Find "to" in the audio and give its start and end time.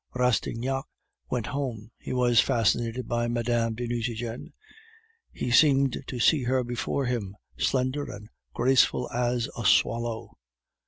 6.07-6.19